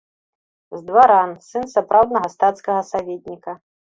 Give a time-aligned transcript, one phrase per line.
[0.75, 3.57] З дваран, сын сапраўднага стацкага саветніка.